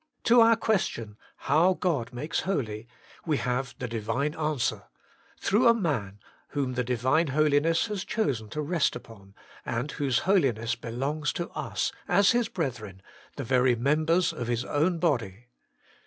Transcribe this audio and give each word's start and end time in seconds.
To 0.23 0.41
our 0.41 0.55
question, 0.55 1.15
How 1.35 1.73
God 1.75 2.11
makes 2.11 2.39
holy, 2.39 2.87
we 3.23 3.37
have 3.37 3.75
the 3.77 3.87
Divine 3.87 4.33
answer: 4.33 4.85
Through 5.39 5.67
a 5.67 5.75
man 5.75 6.17
whom 6.47 6.73
the 6.73 6.83
Divine 6.83 7.27
Holiness 7.27 7.85
has 7.85 8.03
chosen 8.03 8.49
to 8.49 8.63
rest 8.63 8.95
upon, 8.95 9.35
and 9.63 9.91
whose 9.91 10.17
holiness 10.25 10.73
belongs 10.73 11.31
to 11.33 11.49
us, 11.51 11.91
as 12.07 12.31
His 12.31 12.49
brethren, 12.49 13.03
the 13.35 13.43
very 13.43 13.75
members 13.75 14.33
of 14.33 14.47
His 14.47 14.65
own 14.65 14.97
body. 14.97 15.49